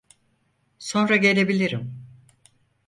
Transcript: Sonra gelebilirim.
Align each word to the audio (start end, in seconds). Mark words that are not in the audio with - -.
Sonra 0.79 1.15
gelebilirim. 1.17 2.05